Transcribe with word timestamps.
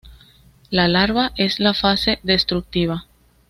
La 0.71 0.87
larva 0.87 1.31
es 1.35 1.59
la 1.59 1.75
fase 1.75 2.17
destructiva. 2.23 3.05